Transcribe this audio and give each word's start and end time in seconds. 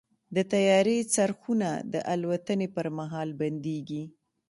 د 0.35 0.37
طیارې 0.53 0.97
څرخونه 1.15 1.69
د 1.93 1.95
الوتنې 2.13 2.67
پر 2.75 2.87
مهال 2.97 3.29
بندېږي. 3.41 4.03